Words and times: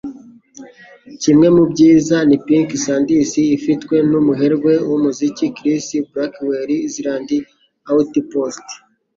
Kimwe 1.21 1.47
mu 1.55 1.63
byiza 1.71 2.17
ni 2.29 2.37
Pink 2.45 2.69
Sands, 2.83 3.33
ifitwe 3.57 3.95
numuherwe 4.09 4.73
wumuziki 4.89 5.43
Chris 5.57 5.87
Blackwell 6.11 6.69
'Island 6.75 7.29
Outpost. 7.91 8.67